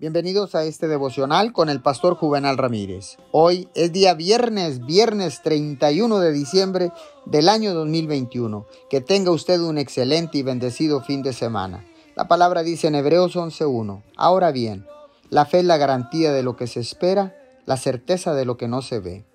[0.00, 3.18] Bienvenidos a este devocional con el pastor Juvenal Ramírez.
[3.32, 6.90] Hoy es día viernes, viernes 31 de diciembre
[7.26, 8.64] del año 2021.
[8.88, 11.84] Que tenga usted un excelente y bendecido fin de semana.
[12.16, 14.02] La palabra dice en Hebreos 11.1.
[14.16, 14.86] Ahora bien,
[15.28, 17.36] la fe es la garantía de lo que se espera,
[17.66, 19.26] la certeza de lo que no se ve.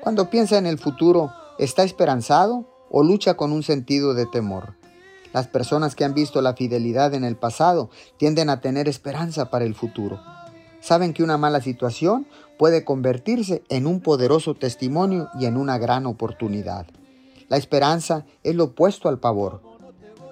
[0.00, 4.77] Cuando piensa en el futuro, ¿está esperanzado o lucha con un sentido de temor?
[5.32, 9.64] Las personas que han visto la fidelidad en el pasado tienden a tener esperanza para
[9.64, 10.20] el futuro.
[10.80, 12.26] Saben que una mala situación
[12.58, 16.86] puede convertirse en un poderoso testimonio y en una gran oportunidad.
[17.48, 19.62] La esperanza es lo opuesto al pavor,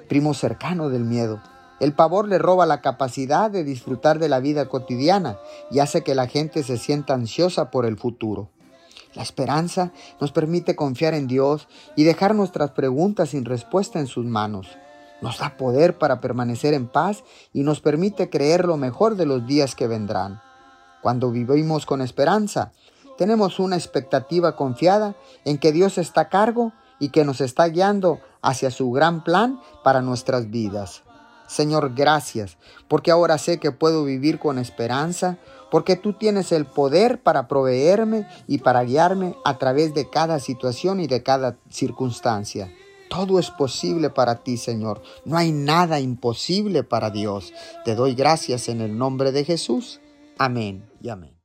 [0.08, 1.42] primo cercano del miedo.
[1.78, 5.38] El pavor le roba la capacidad de disfrutar de la vida cotidiana
[5.70, 8.48] y hace que la gente se sienta ansiosa por el futuro.
[9.14, 14.24] La esperanza nos permite confiar en Dios y dejar nuestras preguntas sin respuesta en sus
[14.24, 14.68] manos
[15.20, 19.46] nos da poder para permanecer en paz y nos permite creer lo mejor de los
[19.46, 20.40] días que vendrán.
[21.02, 22.72] Cuando vivimos con esperanza,
[23.16, 28.20] tenemos una expectativa confiada en que Dios está a cargo y que nos está guiando
[28.42, 31.02] hacia su gran plan para nuestras vidas.
[31.46, 32.56] Señor, gracias,
[32.88, 35.38] porque ahora sé que puedo vivir con esperanza,
[35.70, 41.00] porque tú tienes el poder para proveerme y para guiarme a través de cada situación
[41.00, 42.72] y de cada circunstancia.
[43.16, 45.00] Todo es posible para ti, Señor.
[45.24, 47.54] No hay nada imposible para Dios.
[47.82, 50.00] Te doy gracias en el nombre de Jesús.
[50.36, 51.35] Amén y amén.